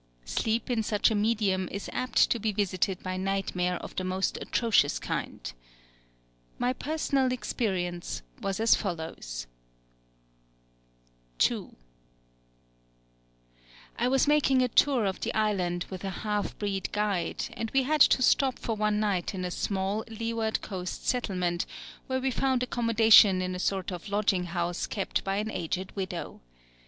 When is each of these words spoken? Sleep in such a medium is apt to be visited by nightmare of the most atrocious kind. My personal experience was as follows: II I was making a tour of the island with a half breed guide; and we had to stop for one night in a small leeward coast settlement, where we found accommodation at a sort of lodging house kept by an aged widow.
Sleep 0.25 0.71
in 0.71 0.81
such 0.81 1.11
a 1.11 1.13
medium 1.15 1.69
is 1.71 1.87
apt 1.93 2.31
to 2.31 2.39
be 2.39 2.51
visited 2.51 3.03
by 3.03 3.17
nightmare 3.17 3.75
of 3.77 3.95
the 3.95 4.03
most 4.03 4.35
atrocious 4.41 4.97
kind. 4.97 5.53
My 6.57 6.73
personal 6.73 7.31
experience 7.31 8.23
was 8.41 8.59
as 8.59 8.73
follows: 8.73 9.45
II 11.47 11.75
I 13.99 14.07
was 14.07 14.27
making 14.27 14.63
a 14.63 14.67
tour 14.69 15.05
of 15.05 15.19
the 15.19 15.31
island 15.35 15.85
with 15.91 16.03
a 16.03 16.09
half 16.25 16.57
breed 16.57 16.91
guide; 16.91 17.43
and 17.53 17.69
we 17.69 17.83
had 17.83 18.01
to 18.01 18.23
stop 18.23 18.57
for 18.57 18.75
one 18.75 18.99
night 18.99 19.35
in 19.35 19.45
a 19.45 19.51
small 19.51 20.03
leeward 20.09 20.63
coast 20.63 21.07
settlement, 21.07 21.67
where 22.07 22.19
we 22.19 22.31
found 22.31 22.63
accommodation 22.63 23.39
at 23.43 23.51
a 23.51 23.59
sort 23.59 23.91
of 23.91 24.09
lodging 24.09 24.45
house 24.45 24.87
kept 24.87 25.23
by 25.23 25.35
an 25.35 25.51
aged 25.51 25.91
widow. 25.95 26.41